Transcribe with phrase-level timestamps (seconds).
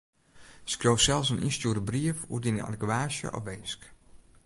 [0.73, 3.81] Skriuw sels in ynstjoerde brief oer dyn argewaasje of winsk.